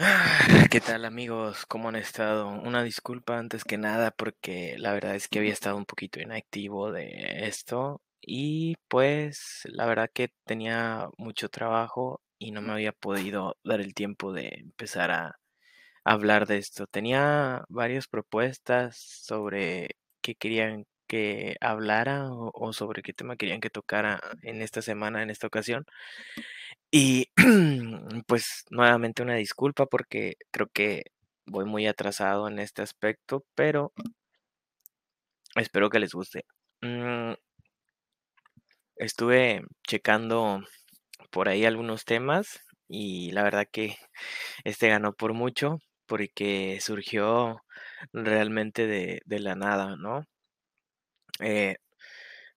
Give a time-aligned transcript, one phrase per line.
[0.00, 1.66] Ah, ¿Qué tal amigos?
[1.66, 2.48] ¿Cómo han estado?
[2.48, 6.92] Una disculpa antes que nada porque la verdad es que había estado un poquito inactivo
[6.92, 13.56] de esto y pues la verdad que tenía mucho trabajo y no me había podido
[13.64, 15.40] dar el tiempo de empezar a
[16.04, 16.86] hablar de esto.
[16.88, 23.70] Tenía varias propuestas sobre qué querían que hablara o, o sobre qué tema querían que
[23.70, 25.86] tocara en esta semana, en esta ocasión.
[26.90, 27.30] Y
[28.26, 31.04] pues nuevamente una disculpa porque creo que
[31.46, 33.92] voy muy atrasado en este aspecto, pero
[35.54, 36.44] espero que les guste.
[36.82, 37.34] Mm,
[38.96, 40.60] estuve checando
[41.30, 43.96] por ahí algunos temas y la verdad que
[44.64, 47.62] este ganó por mucho porque surgió
[48.12, 50.24] realmente de, la nada, ¿no?
[51.40, 51.76] Eh,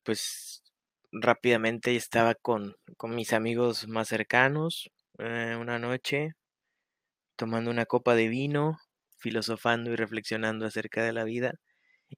[0.03, 0.60] pues
[1.11, 6.35] rápidamente estaba con, con mis amigos más cercanos eh, una noche
[7.35, 8.77] tomando una copa de vino,
[9.17, 11.53] filosofando y reflexionando acerca de la vida.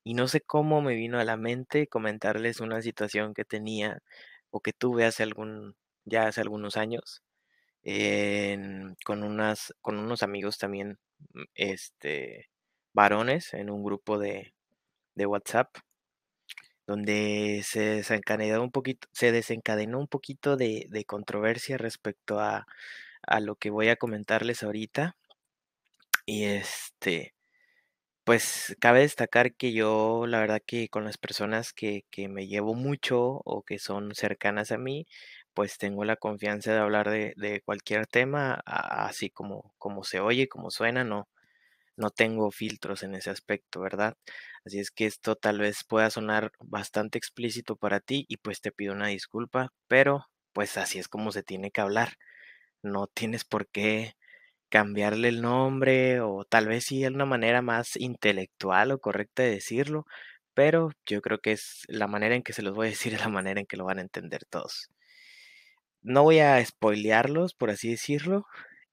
[0.04, 4.00] Y no sé cómo me vino a la mente comentarles una situación que tenía
[4.52, 7.24] o que tuve hace algún, ya hace algunos años,
[7.84, 11.00] en- con unas, con unos amigos también,
[11.34, 12.50] mm, este,
[12.94, 14.56] varones, en un grupo de,
[15.16, 15.70] de WhatsApp,
[16.88, 22.66] donde se desencadenó un poquito, se desencadenó un poquito de, de controversia respecto a,
[23.24, 25.16] a lo que voy a comentarles ahorita.
[26.26, 27.34] Y este,
[28.26, 32.74] Pues cabe destacar que yo, la verdad que con las personas que, que me llevo
[32.76, 35.08] mucho o que son cercanas a mí,
[35.54, 40.48] pues tengo la confianza de hablar de, de cualquier tema, así como, como se oye,
[40.50, 41.28] como suena, no,
[41.96, 44.16] no tengo filtros en ese aspecto, ¿verdad?
[44.66, 48.72] Así es que esto tal vez pueda sonar bastante explícito para ti y pues te
[48.72, 52.14] pido una disculpa, pero pues así es como se tiene que hablar.
[52.84, 54.16] No tienes por qué
[54.70, 60.06] cambiarle el nombre o tal vez sí una manera más intelectual o correcta de decirlo,
[60.54, 63.22] pero yo creo que es la manera en que se los voy a decir es
[63.22, 64.90] la manera en que lo van a entender todos.
[66.02, 68.46] No voy a spoilearlos, por así decirlo,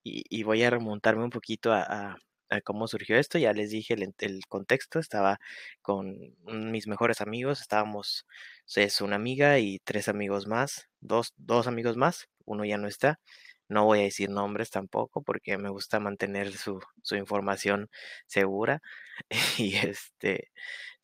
[0.02, 2.16] y, voy a remontarme un poquito a
[2.64, 3.38] cómo surgió esto.
[3.38, 5.38] Ya les dije el, contexto, estaba
[5.82, 8.26] con mis mejores amigos, estábamos,
[8.74, 13.20] es una amiga y tres amigos más, dos, dos amigos más, uno ya no está.
[13.68, 17.88] No voy a decir nombres tampoco porque me gusta mantener su, su información
[18.26, 18.82] segura.
[19.58, 20.50] Y este,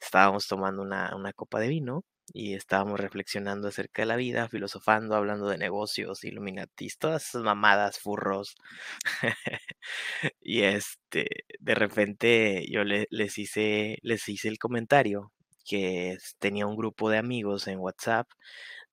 [0.01, 2.05] estábamos tomando una, una copa de vino
[2.35, 7.99] y estábamos reflexionando acerca de la vida, filosofando, hablando de negocios, Illuminatis, todas esas mamadas,
[8.01, 8.57] furros.
[10.41, 11.29] Y este,
[11.61, 15.33] de repente yo le- les hice, les hice el comentario
[15.69, 18.29] que tenía un grupo de amigos en WhatsApp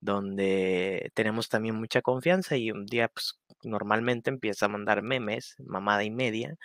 [0.02, 6.04] donde tenemos también mucha confianza y un día pues normalmente empieza a mandar memes, mamada
[6.04, 6.56] y media,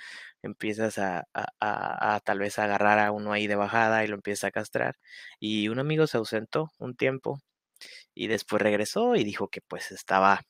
[0.42, 4.14] empiezas a, a, a- a tal vez agarrar a uno ahí de bajada y lo
[4.16, 4.97] empieza a castrar
[5.41, 7.41] y un amigo se ausentó un tiempo
[8.14, 10.42] y después regresó y dijo que pues estaba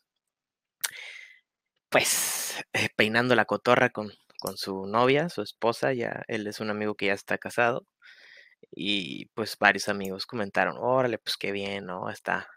[1.89, 6.71] pues eh, peinando la cotorra con, con su novia, su esposa, ya él es un
[6.71, 7.87] amigo que ya está casado
[8.73, 12.11] y pues varios amigos comentaron, órale, pues qué bien, ¿no?
[12.11, 12.49] Está,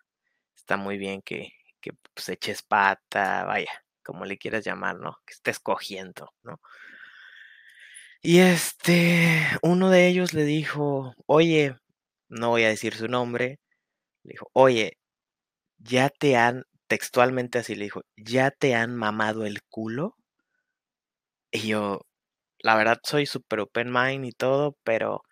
[0.56, 1.50] está muy bien que,
[1.82, 3.72] que pues eches pata, vaya,
[4.04, 5.18] como le quieras llamar, ¿no?
[5.26, 6.60] Que estés cogiendo, ¿no?
[8.24, 11.76] Y este, uno de ellos le dijo, oye,
[12.30, 13.60] no voy a decir su nombre,
[14.24, 15.00] le dijo, oye,
[15.80, 20.16] ya te han, textualmente así le dijo, ya te han mamado el culo.
[21.52, 22.02] Y yo,
[22.60, 25.24] la verdad, soy súper open mind y todo, pero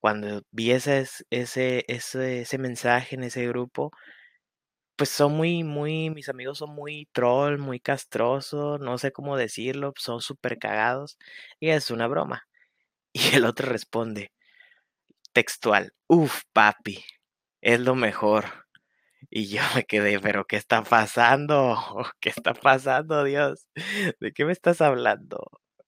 [0.00, 3.92] cuando vi ese, ese, ese, ese mensaje en ese grupo,
[4.96, 9.92] pues son muy, muy, mis amigos son muy troll, muy castrosos, no sé cómo decirlo,
[9.98, 11.18] son súper cagados.
[11.60, 12.44] Y es una broma.
[13.14, 14.32] Y el otro responde,
[15.32, 17.04] textual, uf, papi,
[17.62, 18.46] es lo mejor.
[19.30, 21.76] Y yo me quedé, pero ¿qué está pasando?
[22.20, 23.66] ¿Qué está pasando, Dios?
[24.20, 25.40] ¿De qué me estás hablando?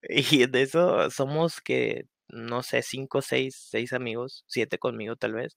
[0.02, 5.56] Y de eso somos que, no sé, cinco, seis, seis amigos, siete conmigo tal vez.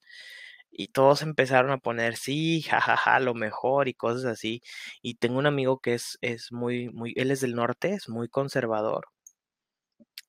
[0.71, 4.61] Y todos empezaron a poner, sí, jajaja, lo mejor y cosas así.
[5.01, 8.29] Y tengo un amigo que es, es muy, muy, él es del norte, es muy
[8.29, 9.07] conservador.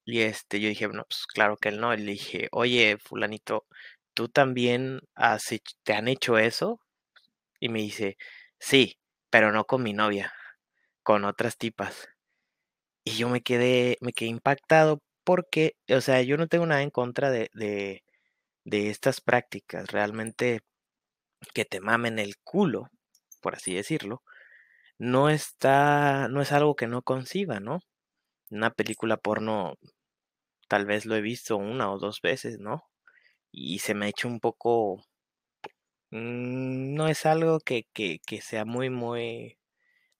[0.04, 1.94] Y este, yo dije, no, pues claro que él no.
[1.94, 3.66] Y le dije, oye, fulanito,
[4.14, 6.80] ¿tú también has hech- te han hecho eso?
[7.60, 8.18] Y me dice,
[8.60, 8.98] sí,
[9.30, 10.32] pero no con mi novia,
[11.04, 12.08] con otras tipas.
[13.04, 16.90] Y yo me quedé, me quedé impactado porque, o sea, yo no tengo nada en
[16.90, 17.50] contra de,
[18.64, 19.90] de estas prácticas.
[19.90, 20.60] Realmente
[21.54, 22.88] que te mamen el culo,
[23.40, 24.22] por así decirlo,
[24.98, 27.80] no está, no es algo que no conciba, ¿no?
[28.50, 29.76] Una película porno,
[30.68, 32.84] tal vez lo he visto una o dos veces, ¿no?
[33.52, 35.04] Y se me ha hecho un poco...
[36.10, 39.58] mm, no es algo que, que, que sea muy, muy...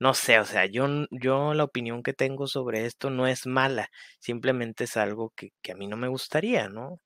[0.00, 3.90] No sé, o sea, yo, yo la opinión que tengo sobre esto no es mala,
[4.20, 7.00] simplemente es algo que, que a mí no me gustaría, ¿no?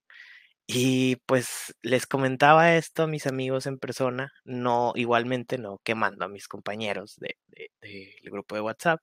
[0.68, 6.28] Y pues les comentaba esto a mis amigos en persona, no, igualmente no quemando a
[6.28, 9.00] mis compañeros de, de- del grupo de WhatsApp,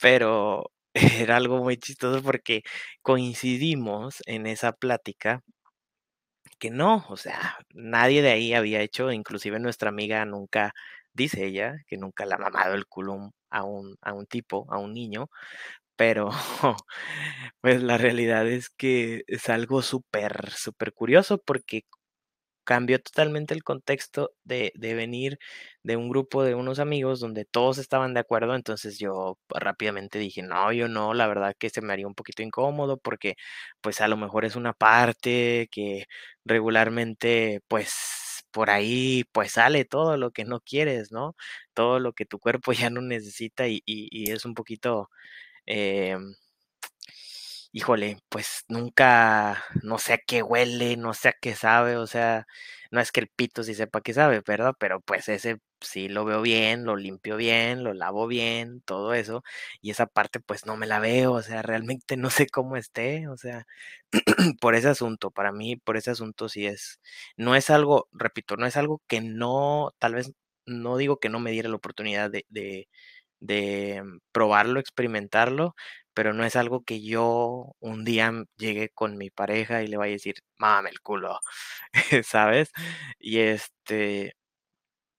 [0.00, 2.62] pero era algo muy chistoso porque
[3.02, 5.42] coincidimos en esa plática
[6.58, 10.72] que no, o sea, nadie de ahí había hecho, inclusive nuestra amiga nunca,
[11.12, 14.78] dice ella, que nunca le ha mamado el culo a un, a un tipo, a
[14.78, 15.30] un niño,
[15.96, 16.30] pero
[17.60, 21.84] pues la realidad es que es algo súper, súper curioso porque
[22.64, 25.38] cambió totalmente el contexto de, de venir
[25.82, 30.42] de un grupo de unos amigos donde todos estaban de acuerdo, entonces yo rápidamente dije,
[30.42, 33.34] no, yo no, la verdad que se me haría un poquito incómodo porque
[33.82, 36.06] pues a lo mejor es una parte que
[36.46, 37.92] regularmente pues
[38.54, 41.36] por ahí pues sale todo lo que no quieres, ¿no?
[41.74, 45.10] Todo lo que tu cuerpo ya no necesita y, y- y es un poquito...
[45.66, 46.34] em,
[47.76, 52.46] Híjole, pues nunca, no sé a qué huele, no sé a qué sabe, o sea,
[52.92, 54.74] no es que el pito sí sepa qué sabe, ¿verdad?
[54.78, 59.42] Pero pues ese sí lo veo bien, lo limpio bien, lo lavo bien, todo eso,
[59.80, 63.26] y esa parte pues no me la veo, o sea, realmente no sé cómo esté,
[63.26, 63.66] o sea,
[64.60, 67.00] por ese asunto, para mí, por ese asunto sí es,
[67.36, 70.32] no es algo, repito, no es algo que no, tal vez,
[70.66, 72.88] no digo que no me diera la oportunidad de, de,
[73.40, 75.74] de mm, probarlo, experimentarlo,
[76.14, 79.96] pero no es algo que yo un día m- llegue con mi pareja y le
[79.98, 81.38] vaya a decir, mámame el culo,
[82.24, 82.70] ¿sabes?
[83.18, 84.34] Y este,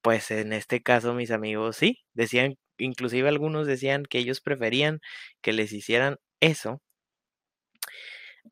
[0.02, 5.02] pues en este caso mis amigos sí, decían, inclusive algunos decían que ellos preferían
[5.42, 6.82] que les hicieran eso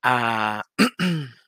[0.01, 0.63] a,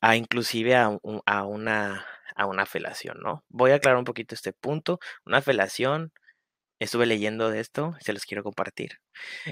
[0.00, 2.04] a inclusive a, a una,
[2.36, 3.44] a una felación, ¿no?
[3.48, 4.98] Voy a aclarar un poquito este punto.
[5.24, 6.12] Una felación,
[6.82, 8.92] estuve leyendo de esto, se los quiero compartir.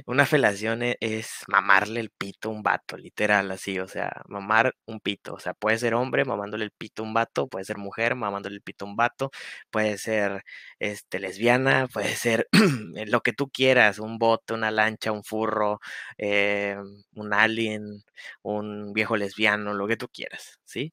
[0.06, 4.74] Una felación e- es mamarle el pito a un vato, literal, así, o sea, mamar
[4.86, 7.78] un pito, o sea, puede ser hombre mamándole el pito a un vato, puede ser
[7.78, 9.30] mujer mamándole el pito a un vato,
[9.70, 10.42] puede ser,
[10.78, 12.48] este, lesbiana, puede ser
[13.06, 15.80] lo que tú quieras, un bote, una lancha, un furro,
[16.18, 16.76] eh,
[17.14, 18.02] un alien,
[18.42, 20.92] un viejo lesbiano, lo que tú quieras, ¿sí?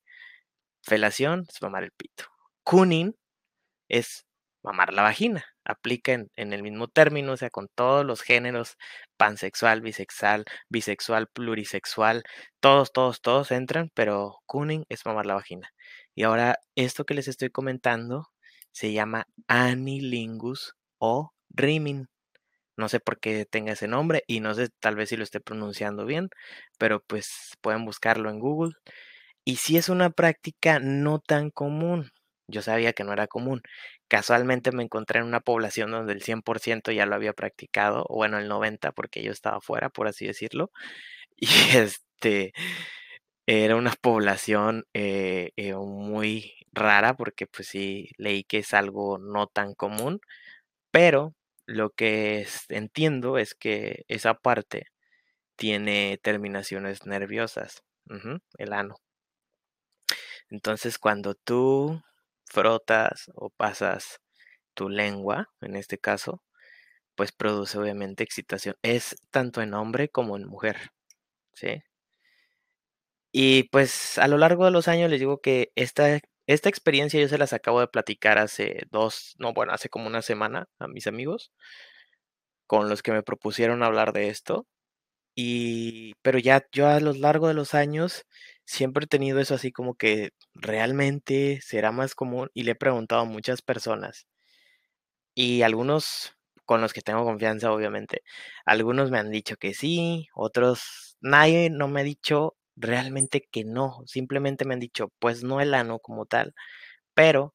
[0.83, 2.25] Felación es mamar el pito.
[2.63, 3.15] Cunning
[3.89, 4.25] es
[4.67, 5.45] mamar la vagina.
[5.65, 8.77] Aplica en, el mismo término, o sea, con todos los géneros,
[9.17, 12.23] pansexual, bisexual, bisexual, plurisexual,
[12.59, 15.71] todos, todos, todos entran, pero cunning es mamar la vagina.
[16.15, 18.27] Y ahora, esto que les estoy comentando
[18.71, 22.07] se llama anilingus o rimming.
[22.77, 25.39] No sé por qué tenga ese nombre y no sé tal vez si lo esté
[25.41, 26.29] pronunciando bien,
[26.77, 28.73] pero pues pueden buscarlo en Google.
[29.45, 32.11] Y sí es una práctica no tan común.
[32.47, 33.61] Yo sabía que no era común.
[34.07, 38.37] Casualmente me encontré en una población donde el 100% ya lo había practicado, o bueno,
[38.39, 40.71] el 90% porque yo estaba fuera, por así decirlo.
[41.37, 41.47] Y
[41.77, 42.53] este
[43.45, 49.47] era una población eh, eh, muy rara porque pues sí leí que es algo no
[49.47, 50.19] tan común,
[50.91, 51.35] pero
[51.67, 54.87] lo que es- entiendo es que esa parte
[55.57, 57.83] tiene terminaciones nerviosas,
[58.59, 58.97] el ano.
[60.49, 62.01] Entonces, cuando tú
[62.47, 64.19] frotas o pasas
[64.75, 66.43] tu lengua, en este caso,
[67.15, 68.75] pues produce obviamente excitación.
[68.83, 70.77] Es tanto en hombre como en mujer,
[71.53, 71.83] ¿sí?
[73.31, 77.27] Y pues a lo largo de los años les digo que esta, esta experiencia yo
[77.27, 81.07] se las acabo de platicar hace dos, no, bueno, hace como una semana a mis
[81.07, 81.51] amigos
[82.67, 84.67] con los que me propusieron hablar de esto.
[85.39, 88.25] Y, pero ya yo a lo largo de los años
[88.65, 93.21] siempre he tenido eso así como que realmente será más común y le he preguntado
[93.21, 94.25] a muchas personas.
[95.35, 96.33] Y algunos
[96.65, 98.23] con los que tengo confianza obviamente,
[98.65, 104.01] algunos me han dicho que sí, otros nadie no me ha dicho realmente que no,
[104.07, 106.53] simplemente me han dicho pues no el ano como tal,
[107.15, 107.53] pero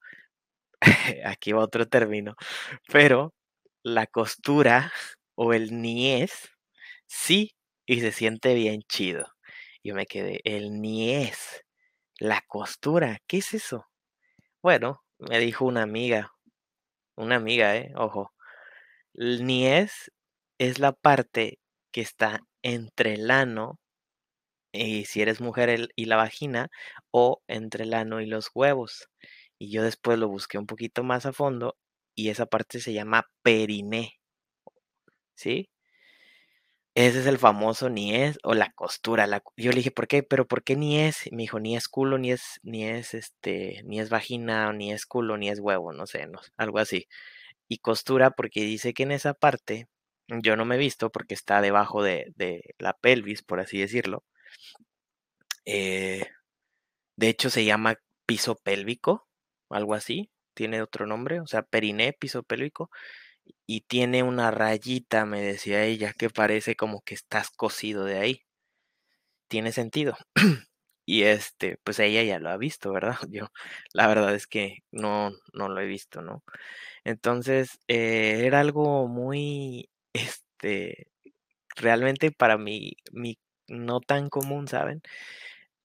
[1.26, 2.36] aquí va otro término,
[2.92, 3.34] pero
[3.84, 4.92] la costura
[5.36, 6.32] o el niés
[7.06, 7.52] sí
[7.92, 9.26] y se siente bien chido.
[9.84, 11.64] Yo me quedé, el niés,
[12.20, 13.86] la costura, ¿qué es eso?
[14.62, 16.32] Bueno, me dijo una amiga,
[17.16, 18.32] una amiga, eh, ojo,
[19.14, 20.12] el niés
[20.58, 21.60] es la parte
[21.92, 23.80] que está entre el ano
[24.72, 26.70] y si eres mujer el- y la vagina
[27.10, 29.08] o entre el ano y los huevos.
[29.58, 31.76] Y yo después lo busqué un poquito más a fondo
[32.14, 34.20] y esa parte se llama periné,
[35.34, 35.68] ¿sí?
[36.94, 39.26] Ese es el famoso ni es o la costura.
[39.26, 40.22] La, yo le dije, ¿por qué?
[40.22, 41.30] ¿Pero por qué ni es?
[41.32, 45.06] Me dijo, ni es culo, ni es, ni es este, ni es vagina, ni es
[45.06, 47.08] culo, ni es huevo, no sé, no, algo así.
[47.68, 49.88] Y costura porque dice que en esa parte,
[50.28, 54.24] yo no me he visto porque está debajo de, de la pelvis, por así decirlo.
[55.64, 56.26] Eh,
[57.16, 57.96] de hecho, se llama
[58.26, 59.28] piso pélvico,
[59.70, 60.30] algo así.
[60.54, 62.90] Tiene otro nombre, o sea, periné, piso pélvico
[63.66, 68.42] y tiene una rayita, me decía ella, que parece como que estás cosido de ahí.
[69.50, 70.16] Tiene sentido.
[71.06, 73.16] y este, pues ella ya lo ha visto, ¿verdad?
[73.30, 73.48] Yo,
[73.92, 76.42] la verdad es que no, no lo he visto, ¿no?
[77.04, 81.08] Entonces, eh, era algo muy, este,
[81.76, 85.02] realmente para mí, mi, no tan común, ¿saben?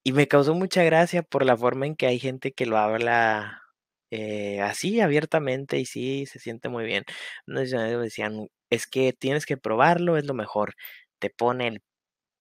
[0.04, 3.64] Y me causó mucha gracia por la forma en que hay gente que lo habla
[4.12, 7.04] eh, así abiertamente y sí, se siente muy bien.
[7.48, 10.76] Unos decían, es que tienes que probarlo, es lo mejor.
[11.20, 11.82] Te pone el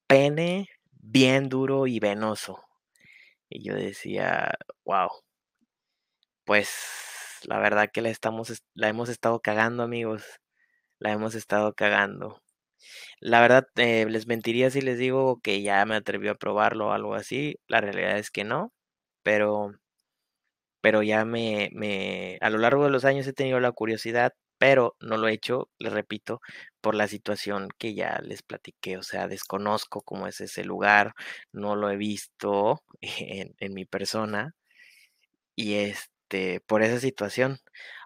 [0.09, 2.63] pene bien duro y venoso.
[3.51, 4.55] Y yo decía,
[4.85, 5.11] wow,
[6.45, 6.71] pues
[7.45, 10.25] la verdad que la estamos, la hemos estado cagando, amigos.
[11.01, 12.43] La hemos estado cagando.
[13.21, 16.93] La verdad, eh, les mentiría si les digo que ya me atrevió a probarlo o
[16.93, 17.57] algo así.
[17.69, 18.73] La realidad es que no,
[19.23, 19.73] pero
[20.87, 24.95] pero ya me, me, a lo largo de los años he tenido la curiosidad, pero
[25.01, 26.41] no lo he hecho, les repito,
[26.81, 31.15] por la situación que ya les platiqué, o sea, desconozco cómo es ese lugar,
[31.51, 34.55] no lo he visto en, en mi persona
[35.57, 37.59] y este, por esa situación.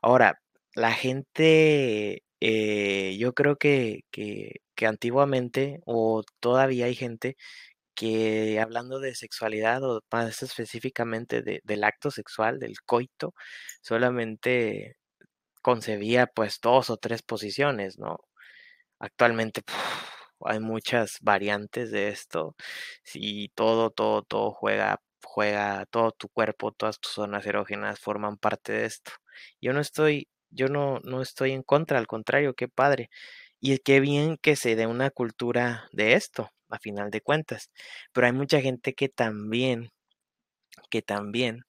[0.03, 0.41] Ahora,
[0.75, 7.37] la gente, eh, yo creo que, que, que antiguamente o todavía hay gente
[8.00, 13.35] que hablando de sexualidad o más específicamente de, del acto sexual, del coito,
[13.83, 14.97] solamente
[15.62, 18.21] concebía pues dos o tres posiciones, ¿no?
[19.00, 19.62] Actualmente
[20.47, 22.57] hay muchas variantes de esto.
[23.04, 28.73] Si todo, todo, todo juega, juega, todo tu cuerpo, todas tus zonas erógenas forman parte
[28.73, 29.12] de esto.
[29.61, 33.11] Yo no estoy, yo no, no estoy en contra, al contrario, qué padre.
[33.61, 37.71] Y qué bien que se dé una cultura de esto, a final de cuentas.
[38.12, 39.91] Pero hay mucha gente que también,
[40.91, 41.65] que también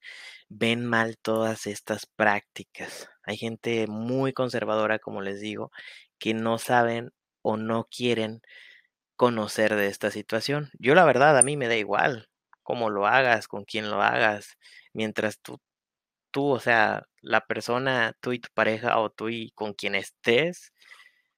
[0.49, 3.09] ven mal todas estas prácticas.
[3.23, 5.71] Hay gente muy conservadora, como les digo,
[6.19, 8.41] que no saben o no quieren
[9.15, 10.71] conocer de esta situación.
[10.79, 12.29] Yo la verdad, a mí me da igual
[12.63, 14.57] cómo lo hagas, con quién lo hagas,
[14.93, 15.59] mientras tú,
[16.31, 20.73] tú, o sea, la persona, tú y tu pareja o tú y con quien estés,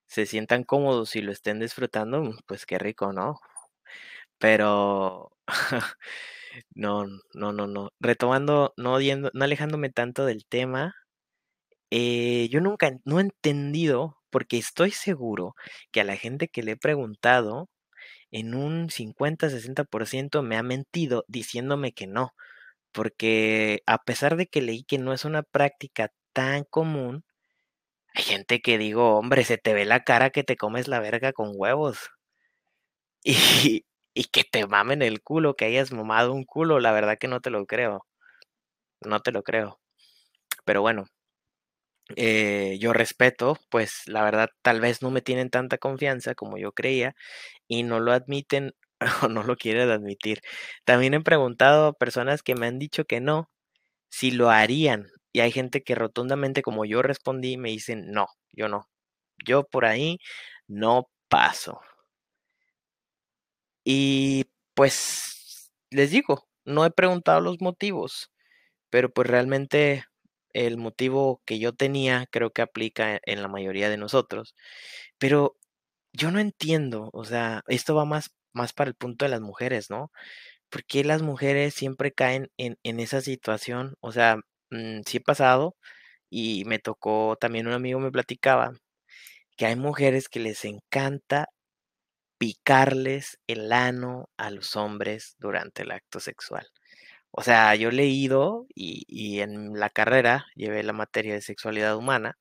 [0.08, 3.40] se sientan cómodos y lo estén disfrutando, pues qué rico, ¿no?
[4.40, 5.32] Pero
[6.76, 7.92] no, no, no, no.
[8.00, 10.96] Retomando, no, no alejándome tanto del tema,
[11.92, 15.56] eh, yo nunca, no he entendido, porque estoy seguro
[15.92, 17.70] que a la gente que le he preguntado,
[18.32, 22.34] en un 50-60% me ha mentido diciéndome que no,
[22.94, 27.26] porque a pesar de que leí que no es una práctica tan común,
[28.16, 31.34] hay gente que digo, hombre, se te ve la cara que te comes la verga
[31.34, 31.98] con huevos.
[33.26, 37.28] Y, y que te mamen el culo, que hayas mamado un culo, la verdad que
[37.28, 38.06] no te lo creo.
[39.02, 39.80] No te lo creo.
[40.66, 41.06] Pero bueno,
[42.16, 46.72] eh, yo respeto, pues la verdad tal vez no me tienen tanta confianza como yo
[46.74, 47.16] creía
[47.68, 48.74] y no lo admiten
[49.24, 50.42] o no lo quieren admitir.
[50.86, 53.52] También he preguntado a personas que me han dicho que no,
[54.10, 55.08] si lo harían.
[55.34, 58.90] Y hay gente que rotundamente como yo respondí me dicen, no, yo no.
[59.46, 60.20] Yo por ahí
[60.68, 61.82] no paso.
[63.84, 68.32] Y pues les digo, no he preguntado los motivos,
[68.90, 70.06] pero pues realmente
[70.54, 74.56] el motivo que yo tenía creo que aplica en la mayoría de nosotros.
[75.20, 75.58] Pero
[76.14, 79.90] yo no entiendo, o sea, esto va más, más para el punto de las mujeres,
[79.90, 80.12] ¿no?
[80.70, 83.96] ¿Por qué las mujeres siempre caen en, en esa situación?
[84.02, 84.38] O sea,
[84.72, 85.76] mm, sí he pasado
[86.30, 88.74] y me tocó, también un amigo me platicaba
[89.58, 91.48] que hay mujeres que les encanta
[92.44, 96.68] picarles el ano a los hombres durante el acto sexual.
[97.32, 102.38] O sea, yo he leído y, en la carrera llevé la materia de sexualidad humana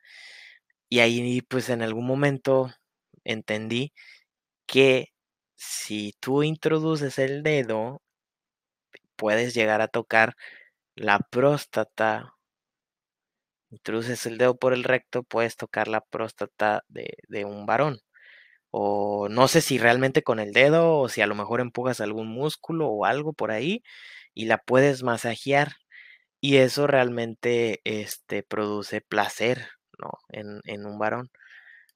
[0.89, 2.73] y ahí pues en algún momento
[3.25, 3.93] entendí
[4.67, 5.13] que
[5.57, 8.03] si tú introduces el dedo,
[9.17, 10.37] puedes llegar a tocar
[10.97, 12.35] la próstata.
[13.71, 18.01] Introduces el dedo por el recto, puedes tocar la próstata de un varón.
[18.73, 22.29] O no sé si realmente con el dedo o si a lo mejor empujas algún
[22.29, 23.85] músculo o algo por ahí
[24.35, 25.75] y la puedes masajear.
[26.41, 30.11] Y eso realmente este, produce placer, ¿no?
[30.31, 31.31] En, en un varón.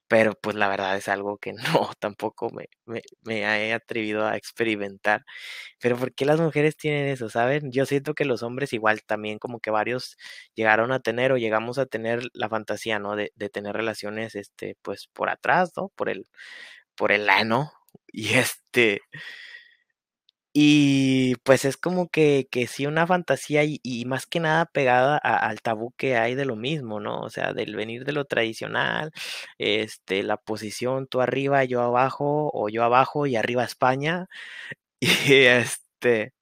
[0.09, 1.53] Pero, pues, la verdad es algo que
[1.89, 5.25] no, tampoco me me me he atrevido a experimentar.
[5.81, 7.73] Pero, ¿por qué las mujeres tienen eso, saben?
[7.73, 10.17] Yo siento que los hombres igual también como que varios
[10.55, 13.17] llegaron a tener o llegamos a tener la fantasía, ¿no?
[13.17, 15.91] De de tener relaciones, este, pues, por atrás, ¿no?
[15.97, 16.27] Por el
[16.97, 17.73] por el ano.
[18.13, 19.03] Y, este
[20.59, 25.61] y, pues, es como que que sí una fantasía y más que nada pegada al
[25.61, 27.21] tabú que hay de lo mismo, ¿no?
[27.21, 29.11] O sea, del venir de lo tradicional,
[29.59, 34.29] este, la posición tú arriba, yo abajo, o yo abajo y arriba España.
[35.03, 36.33] Y, este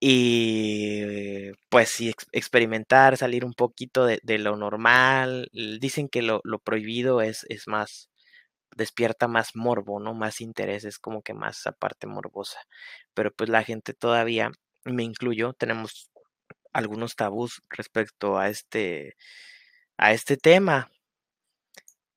[0.00, 5.48] y, pues sí, ex experimentar, salir un poquito de de lo normal.
[5.80, 8.07] Dicen que lo lo prohibido es es más
[8.78, 10.14] despierta más morbo, ¿no?
[10.14, 12.60] Más interés, es como que más esa parte morbosa.
[13.14, 14.52] Pero, pues, la gente todavía,
[14.86, 16.10] me incluyo, tenemos
[16.74, 19.16] algunos tabús respecto a este
[19.98, 20.90] a este tema.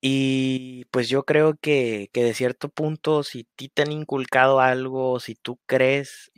[0.04, 5.20] Y, pues, yo creo que que de cierto punto, si ti te han inculcado algo,
[5.20, 6.32] si tú crees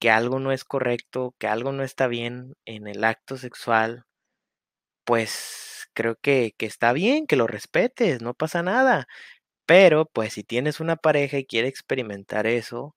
[0.00, 4.04] que algo no es correcto, que algo no está bien en el acto sexual
[5.08, 9.08] pues, creo que que está bien, que lo respetes, no pasa nada.
[9.68, 12.96] Pero, pues, si tienes una pareja y quiere experimentar eso,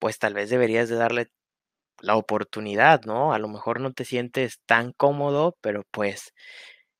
[0.00, 1.28] pues, tal vez deberías de darle
[2.00, 3.32] la oportunidad, ¿no?
[3.34, 6.34] A lo mejor no te sientes tan cómodo, pero, pues,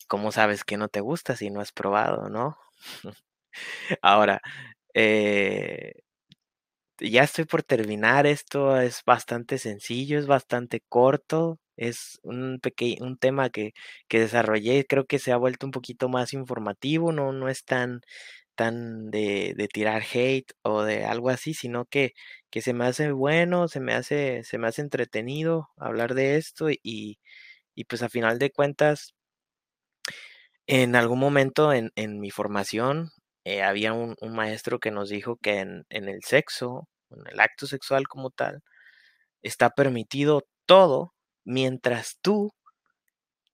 [0.08, 2.58] ¿cómo sabes que no te gusta si no has probado, no?
[4.02, 4.40] Ahora,
[4.94, 5.94] eh
[7.00, 13.18] ya estoy por terminar, esto es bastante sencillo, es bastante corto, es un peque un
[13.18, 13.72] tema que
[14.08, 18.00] que desarrollé, creo que se ha vuelto un poquito más informativo, no no es tan
[18.56, 22.12] tan de de tirar hate o de algo así, sino que
[22.50, 26.70] que se me hace bueno, se me hace se me hace entretenido hablar de esto
[26.70, 27.18] y
[27.76, 29.14] y, pues, a final de cuentas
[30.68, 33.10] en algún momento en en mi formación,
[33.44, 37.66] eh, había un maestro que nos dijo que en en el sexo, en el acto
[37.66, 38.62] sexual como tal,
[39.42, 41.14] está permitido todo
[41.44, 42.52] mientras tú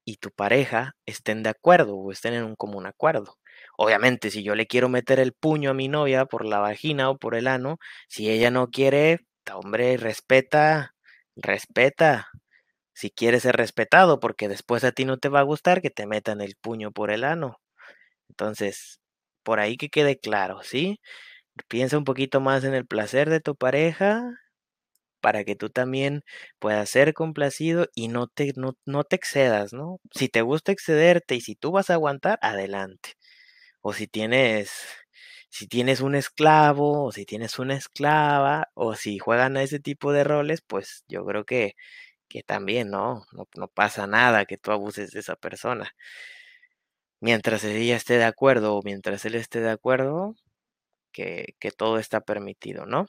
[0.06, 3.36] y tu pareja estén de acuerdo o estén en un común acuerdo.
[3.82, 7.16] Obviamente, si yo le quiero meter el puño a mi novia por la vagina o
[7.18, 9.20] por el ano, si ella no quiere,
[9.54, 10.94] hombre, respeta
[11.36, 12.28] respeta,
[12.94, 16.06] si quieres ser respetado, porque después a ti no te va a gustar que te
[16.06, 17.60] metan el puño por el ano.
[18.30, 19.00] Entonces,
[19.44, 21.00] por ahí que quede claro, ¿sí?
[21.68, 24.24] Piensa un poquito más en el placer de tu pareja,
[25.20, 26.22] para que tú también
[26.60, 29.98] puedas ser complacido y no te no no te excedas, ¿no?
[30.14, 33.14] Si te gusta excederte y si tú vas a aguantar, adelante.
[33.84, 34.70] O si tienes
[35.48, 40.12] si tienes un esclavo, o si tienes una esclava, o si juegan a ese tipo
[40.12, 41.74] de roles, pues, yo creo que
[42.28, 43.26] que también, ¿no?
[43.56, 45.92] No pasa nada que tú abuses de esa persona.
[47.22, 50.36] Mientras ella esté de acuerdo o mientras él esté de acuerdo,
[51.12, 53.06] que que todo está permitido, ¿no?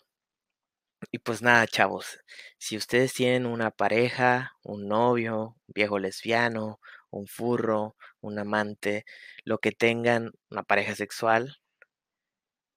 [1.13, 2.19] Y, pues, nada, chavos,
[2.57, 6.79] si ustedes tienen una pareja, un novio, viejo lesbiano,
[7.09, 9.05] un furro, un amante,
[9.45, 11.57] lo que tengan, una pareja sexual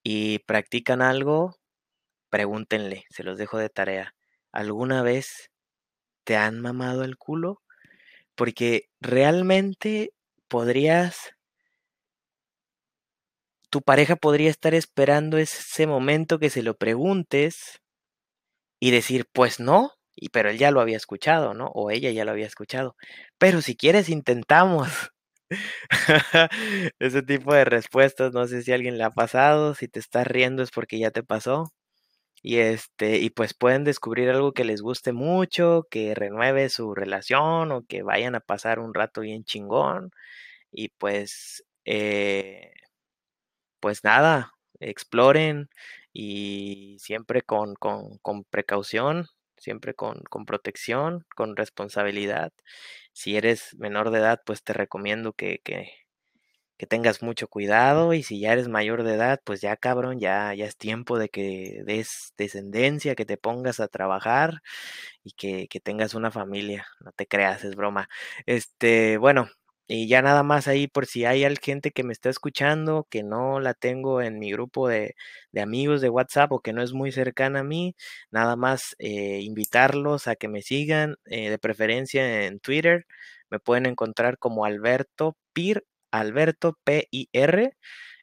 [0.07, 1.57] y practican algo,
[2.31, 4.15] pregúntenle, se los dejo de tarea,
[4.53, 5.51] ¿alguna vez
[6.25, 7.63] te han mamado el culo?
[8.37, 10.13] Porque realmente
[10.49, 11.35] podrías
[13.71, 17.81] tu pareja podría estar esperando ese momento que se lo preguntes
[18.83, 19.93] y decir: "Pues no",
[20.33, 21.67] pero él ya lo había escuchado, ¿no?
[21.75, 22.97] O ella ya lo había escuchado.
[23.39, 24.89] "Pero si quieres intentamos".
[26.99, 30.63] Ese tipo de respuestas, no sé si alguien le ha pasado, si te estás riendo
[30.63, 31.73] es porque ya te pasó.
[32.43, 37.73] Y, este, y, pues, pueden descubrir algo que les guste mucho, que renueve su relación
[37.73, 40.11] o que vayan a pasar un rato bien chingón.
[40.73, 42.73] Y, pues, eh
[43.83, 45.69] pues nada, exploren
[46.13, 49.27] y siempre con con con precaución,
[49.65, 52.53] siempre con con protección, con responsabilidad.
[53.15, 55.91] Si eres menor de edad, pues, te recomiendo que que
[56.79, 60.55] que tengas mucho cuidado, y si ya eres mayor de edad, pues ya cabrón, ya
[60.55, 64.63] ya es tiempo de que des descendencia, que te pongas a trabajar
[65.25, 66.87] y que que tengas una familia.
[67.01, 68.09] No te creas, es broma.
[68.47, 69.49] Este, bueno,
[69.87, 73.61] y ya nada más ahí por si hay gente que me está escuchando, que no
[73.61, 75.15] la tengo en mi grupo de
[75.53, 77.95] de amigos de WhatsApp o que no es muy cercana a mí,
[78.31, 83.07] nada más, eh, invitarlos a que me sigan, eh, de preferencia en Twitter,
[83.51, 87.73] me pueden encontrar como Alberto Pir, Alberto P-I-R,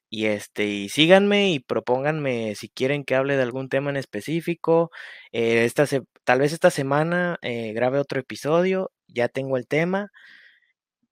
[0.10, 4.92] y, este, y síganme y propónganme si quieren que hable de algún tema en específico.
[5.32, 5.86] Eh, esta
[6.26, 10.12] tal vez esta semana, grabe otro episodio, ya tengo el tema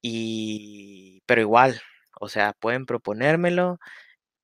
[0.01, 1.81] y pero igual,
[2.19, 3.79] O sea, pueden proponérmelo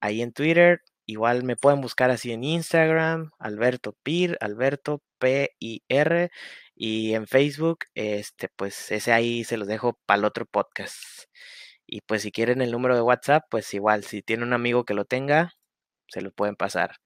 [0.01, 0.81] ahí en Twitter.
[1.07, 6.31] Igual me pueden buscar así en Instagram, Alberto Pir, Alberto P-I-R,
[6.75, 10.95] y en Facebook, este, pues ese ahí se los dejo para el otro podcast.
[11.87, 14.93] Y pues si quieren el número de WhatsApp, pues igual, si tiene un amigo que
[14.95, 15.53] lo tenga,
[16.07, 16.97] se lo pueden pasar.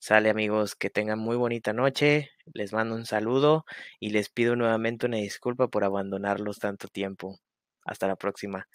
[0.00, 3.64] Sale amigos, que tengan muy bonita noche, les mando un saludo
[4.00, 7.40] y les pido nuevamente una disculpa por abandonarlos tanto tiempo.
[7.84, 8.68] Hasta la próxima.